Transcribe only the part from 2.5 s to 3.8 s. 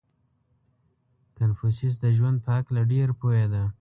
هکله ډېر پوهېده.